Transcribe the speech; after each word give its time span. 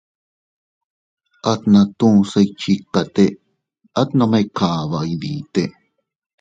Atna 1.51 1.79
toʼo 1.97 2.21
se 2.31 2.39
iychikate, 2.45 3.25
at 3.99 4.09
nome 4.17 4.39
kaba 4.57 4.99
iydite. 5.11 5.63